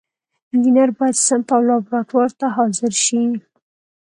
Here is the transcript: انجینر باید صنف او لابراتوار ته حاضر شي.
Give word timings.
انجینر 0.51 0.89
باید 0.97 1.15
صنف 1.27 1.47
او 1.55 1.61
لابراتوار 1.67 2.29
ته 2.39 2.47
حاضر 2.55 2.91
شي. 3.05 3.21